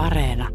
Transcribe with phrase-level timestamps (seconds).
[0.00, 0.48] Areena.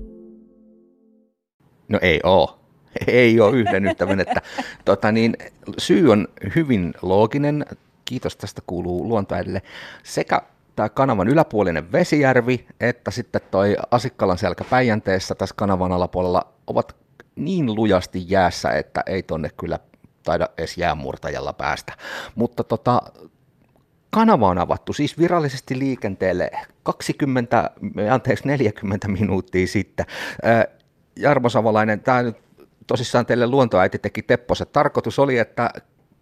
[1.88, 2.60] No ei oo.
[3.07, 4.41] Ei ole yhden yhtä venettä.
[4.86, 5.38] Tota niin,
[5.78, 7.66] syy on hyvin looginen.
[8.05, 9.62] Kiitos tästä kuuluu luontoäidille.
[10.04, 10.42] Sekä
[10.76, 16.96] tämä kanavan yläpuolinen Vesijärvi, että sitten toi Asikkalan selkä Päijänteessä tässä kanavan alapuolella ovat
[17.36, 19.80] niin lujasti jäässä, että ei tonne kyllä
[20.23, 21.93] taida edes jäämurtajalla päästä.
[22.36, 23.02] Mutta tota,
[24.16, 26.52] kanava on avattu siis virallisesti liikenteelle
[26.84, 27.71] 20,
[28.11, 30.05] anteeksi 40 minuuttia sitten.
[31.16, 32.38] Jarmo Savolainen, tämä nyt
[32.88, 34.71] tosissaan teille luontoäiti teki Tepposet.
[34.71, 35.70] Tarkoitus oli, että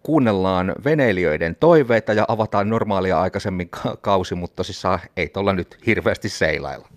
[0.02, 3.68] kuunnellaan veneilijöiden toiveita ja avataan normaalia aikaisemmin
[4.00, 6.88] kausi, mutta tosissaan ei tuolla nyt hirveästi seilailla.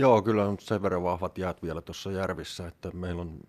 [0.00, 3.40] Joo, kyllä on sen verran vahvat jäät vielä tuossa järvissä, että meillä on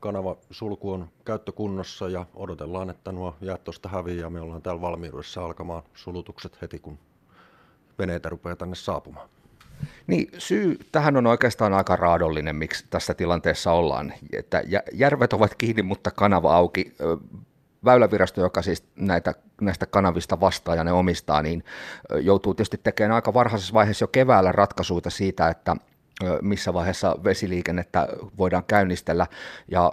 [0.00, 4.30] kanava sulku on käyttökunnossa ja odotellaan, että nuo jäät tuosta häviää.
[4.30, 6.98] Me ollaan täällä valmiudessa alkamaan sulutukset heti, kun
[7.98, 9.28] veneitä rupeaa tänne saapumaan.
[10.06, 14.12] Niin, syy tähän on oikeastaan aika raadollinen, miksi tässä tilanteessa ollaan.
[14.32, 14.62] Että
[14.92, 16.96] järvet ovat kiinni, mutta kanava auki.
[17.84, 21.64] Väylävirasto, joka siis näitä, näistä kanavista vastaa ja ne omistaa, niin
[22.20, 25.76] joutuu tietysti tekemään aika varhaisessa vaiheessa jo keväällä ratkaisuita siitä, että
[26.42, 29.26] missä vaiheessa vesiliikennettä voidaan käynnistellä.
[29.70, 29.92] Ja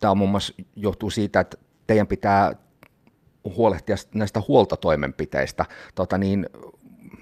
[0.00, 2.56] tämä muun muassa johtuu siitä, että teidän pitää
[3.56, 5.64] huolehtia näistä huoltotoimenpiteistä.
[5.94, 6.46] Tota niin,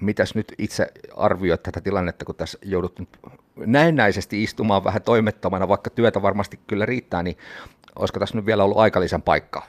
[0.01, 3.19] mitäs nyt itse arvioit tätä tilannetta, kun tässä joudut nyt
[3.55, 7.37] näennäisesti istumaan vähän toimettomana, vaikka työtä varmasti kyllä riittää, niin
[7.99, 9.63] olisiko tässä nyt vielä ollut aikallisen paikka?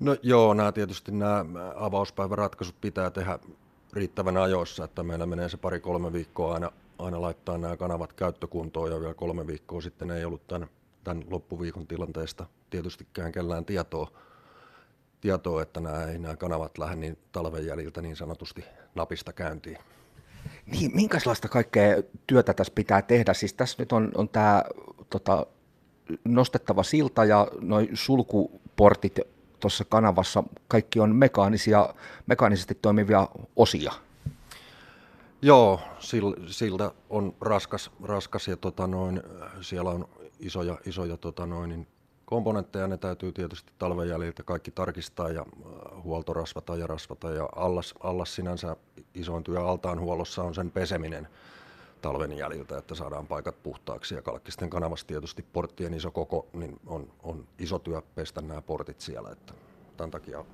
[0.00, 1.44] No joo, nämä tietysti nämä
[1.76, 3.38] avauspäiväratkaisut pitää tehdä
[3.92, 9.00] riittävän ajoissa, että meillä menee se pari-kolme viikkoa aina, aina laittaa nämä kanavat käyttökuntoon ja
[9.00, 10.68] vielä kolme viikkoa sitten ei ollut tämän,
[11.04, 14.10] tämän loppuviikon tilanteesta tietystikään kellään tietoa
[15.20, 19.78] tietoa, että nämä, ei nämä kanavat lähde niin talven jäljiltä niin sanotusti napista käyntiin.
[20.66, 23.34] Niin, minkälaista kaikkea työtä tässä pitää tehdä?
[23.34, 24.64] Siis tässä nyt on, on tämä
[25.10, 25.46] tota,
[26.24, 29.18] nostettava silta ja noin sulkuportit
[29.60, 31.94] tuossa kanavassa, kaikki on mekaanisia,
[32.26, 33.92] mekaanisesti toimivia osia.
[35.42, 35.80] Joo,
[36.46, 39.22] silta on raskas, raskas ja tota noin,
[39.60, 40.08] siellä on
[40.40, 41.86] isoja, isoja tota noin, niin
[42.24, 47.94] komponentteja, ne täytyy tietysti talven jäljiltä kaikki tarkistaa ja äh, huoltorasvata ja rasvata ja allas,
[48.00, 48.76] allas sinänsä
[49.14, 51.28] isoin työ altaan huollossa on sen peseminen
[52.02, 57.12] talven jäljiltä, että saadaan paikat puhtaaksi ja Kalkkisten kanavassa tietysti porttien iso koko, niin on,
[57.22, 59.54] on iso työ pestä nämä portit siellä, että
[59.96, 60.44] tämän takia,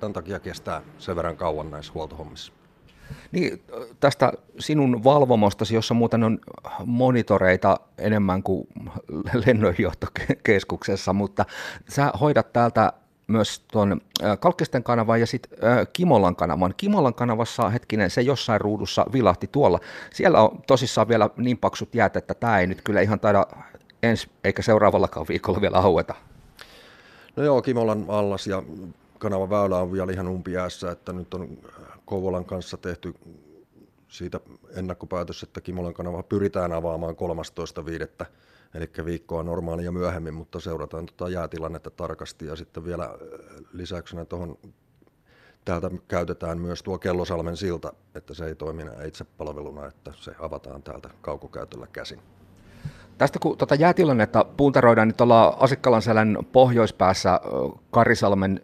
[0.00, 2.52] tämän takia kestää sen verran kauan näissä huoltohommissa.
[3.32, 3.62] Niin,
[4.00, 6.38] tästä sinun valvomostasi, jossa muuten on
[6.86, 8.68] monitoreita enemmän kuin
[9.46, 11.44] lennonjohtokeskuksessa, mutta
[11.88, 12.92] sä hoidat täältä
[13.26, 14.00] myös tuon
[14.40, 15.58] Kalkkisten kanavan ja sitten
[15.92, 16.74] Kimolan kanavan.
[16.76, 19.80] Kimolan kanavassa, hetkinen, se jossain ruudussa vilahti tuolla.
[20.12, 23.46] Siellä on tosissaan vielä niin paksut jäät, että tämä ei nyt kyllä ihan taida
[24.02, 26.14] ensi eikä seuraavallakaan viikolla vielä aueta.
[27.36, 28.62] No joo, Kimolan allas ja
[29.18, 31.48] kanavan väylä on vielä ihan umpiäässä, että nyt on
[32.04, 33.14] Kouvolan kanssa tehty
[34.16, 34.40] siitä
[34.76, 37.14] ennakkopäätös, että Kimolan kanava pyritään avaamaan
[38.20, 38.26] 13.5.
[38.74, 42.46] Eli viikkoa normaalia myöhemmin, mutta seurataan tuota jäätilannetta tarkasti.
[42.46, 43.10] Ja sitten vielä
[43.72, 44.58] lisäyksenä tuohon
[45.64, 51.10] täältä käytetään myös tuo Kellosalmen silta, että se ei toimi itsepalveluna, että se avataan täältä
[51.20, 52.20] kaukokäytöllä käsin.
[53.18, 57.40] Tästä kun tuota jäätilannetta puntaroidaan, niin tuolla Asikkalan selän pohjoispäässä
[57.90, 58.60] Karisalmen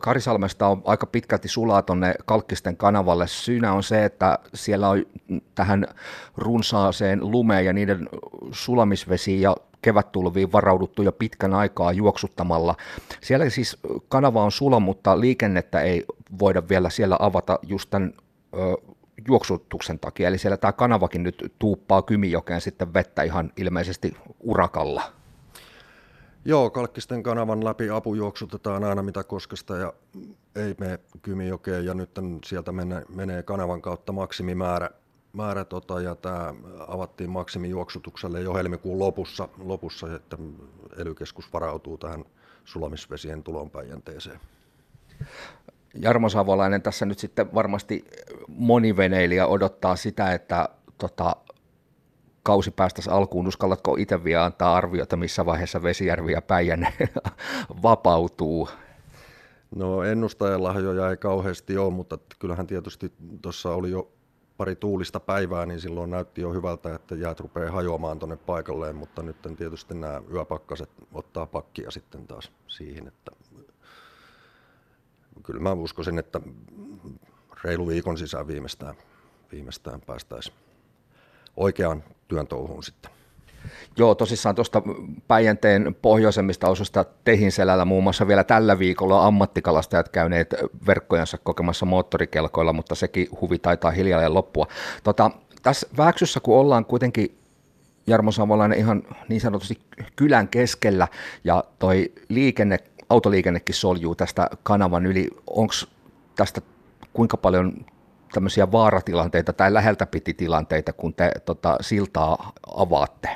[0.00, 3.26] Karisalmesta on aika pitkälti sulaa tuonne Kalkkisten kanavalle.
[3.26, 5.04] Syynä on se, että siellä on
[5.54, 5.86] tähän
[6.36, 8.08] runsaaseen lumeen ja niiden
[8.52, 12.74] sulamisvesiin ja kevättulviin varauduttu jo pitkän aikaa juoksuttamalla.
[13.20, 16.04] Siellä siis kanava on sula, mutta liikennettä ei
[16.38, 18.12] voida vielä siellä avata just tämän
[18.54, 18.92] ö,
[19.28, 20.28] juoksutuksen takia.
[20.28, 25.21] Eli siellä tämä kanavakin nyt tuuppaa Kymijokeen sitten vettä ihan ilmeisesti urakalla.
[26.44, 29.92] Joo, Kalkkisten kanavan läpi apu juoksutetaan aina mitä koskesta ja
[30.56, 32.10] ei mene Kymijokeen ja nyt
[32.44, 34.90] sieltä menee, menee kanavan kautta maksimimäärä
[35.32, 36.54] määrä, tota, ja tämä
[36.88, 40.36] avattiin maksimijuoksutukselle jo helmikuun lopussa, lopussa että
[40.96, 41.14] ely
[41.52, 42.24] varautuu tähän
[42.64, 44.40] sulamisvesien tulonpäijänteeseen.
[45.94, 48.04] Jarmo Savolainen tässä nyt sitten varmasti
[48.48, 50.68] moniveneilijä odottaa sitä, että
[50.98, 51.36] tota,
[52.42, 56.92] kausi päästäisi alkuun, uskallatko itse vielä antaa arviota, missä vaiheessa Vesijärvi ja Päijänne
[57.82, 58.68] vapautuu?
[59.76, 60.74] No ennustajalla
[61.10, 63.12] ei kauheasti ole, mutta kyllähän tietysti
[63.42, 64.12] tuossa oli jo
[64.56, 69.22] pari tuulista päivää, niin silloin näytti jo hyvältä, että jäät rupeaa hajoamaan tuonne paikalleen, mutta
[69.22, 73.30] nyt tietysti nämä yöpakkaset ottaa pakkia sitten taas siihen, että
[75.42, 76.40] kyllä mä uskoisin, että
[77.64, 78.94] reilu viikon sisään viimeistään,
[79.52, 80.56] viimeistään päästäisiin
[81.56, 83.10] oikean työn touhuun sitten.
[83.96, 84.82] Joo, tosissaan tuosta
[85.28, 90.54] Päijänteen pohjoisemmista osasta Tehin selällä muun muassa vielä tällä viikolla ammattikalastajat käyneet
[90.86, 94.66] verkkojansa kokemassa moottorikelkoilla, mutta sekin huvi taitaa hiljalleen loppua.
[95.02, 95.30] Tota,
[95.62, 97.38] tässä Vääksyssä, kun ollaan kuitenkin
[98.06, 99.78] Jarmo Savolainen ihan niin sanotusti
[100.16, 101.08] kylän keskellä
[101.44, 102.78] ja toi liikenne,
[103.08, 105.74] autoliikennekin soljuu tästä kanavan yli, onko
[106.36, 106.60] tästä
[107.12, 107.86] kuinka paljon
[108.32, 113.28] tämmöisiä vaaratilanteita tai läheltä piti tilanteita, kun te tota, siltaa avaatte?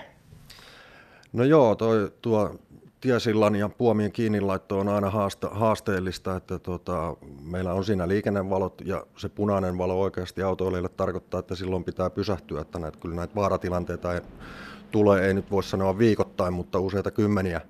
[1.32, 2.54] No joo, toi, tuo
[3.00, 9.06] tiesillan ja puomien kiinnilaitto on aina haasta, haasteellista, että tota, meillä on siinä liikennevalot ja
[9.16, 14.14] se punainen valo oikeasti autoilijoille tarkoittaa, että silloin pitää pysähtyä, että näitä, kyllä näitä vaaratilanteita
[14.14, 14.20] ei
[14.90, 17.60] tule, ei nyt voi sanoa viikoittain, mutta useita kymmeniä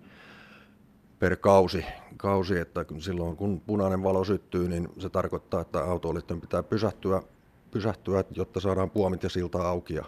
[1.40, 1.84] kausi,
[2.16, 7.22] kausi, että silloin kun punainen valo syttyy, niin se tarkoittaa, että autoilijoiden pitää pysähtyä,
[7.70, 9.94] pysähtyä, jotta saadaan puomit ja silta auki.
[9.94, 10.04] Ja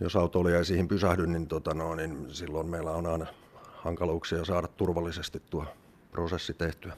[0.00, 3.26] jos autoilija ei siihen pysähdy, niin, tota no, niin silloin meillä on aina
[3.76, 5.66] hankaluuksia saada turvallisesti tuo
[6.12, 6.96] prosessi tehtyä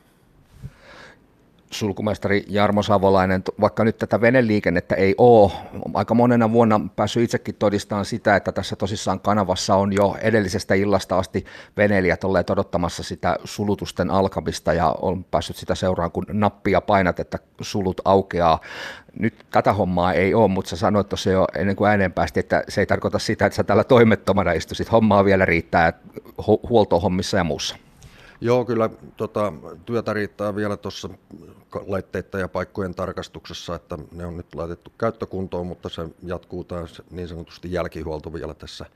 [1.70, 5.52] sulkumestari Jarmo Savolainen, vaikka nyt tätä veneliikennettä ei ole,
[5.94, 11.18] aika monena vuonna päässyt itsekin todistamaan sitä, että tässä tosissaan kanavassa on jo edellisestä illasta
[11.18, 11.44] asti
[11.76, 17.38] veneilijät olleet odottamassa sitä sulutusten alkamista ja on päässyt sitä seuraan, kun nappia painat, että
[17.60, 18.60] sulut aukeaa.
[19.18, 22.64] Nyt tätä hommaa ei ole, mutta sä sanoit tuossa jo ennen kuin ääneen päästi, että
[22.68, 24.92] se ei tarkoita sitä, että sä täällä toimettomana istuisit.
[24.92, 25.92] Hommaa vielä riittää
[26.68, 27.76] huoltohommissa ja muussa.
[28.40, 29.52] Joo, kyllä tota,
[29.86, 31.08] työtä riittää vielä tuossa
[31.86, 37.28] laitteiden ja paikkojen tarkastuksessa, että ne on nyt laitettu käyttökuntoon, mutta se jatkuu taas niin
[37.28, 38.86] sanotusti jälkihuolto vielä tässä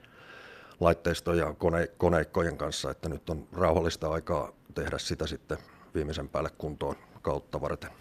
[0.80, 5.58] laitteisto- ja kone, koneikkojen kanssa, että nyt on rauhallista aikaa tehdä sitä sitten
[5.94, 7.92] viimeisen päälle kuntoon kautta varten.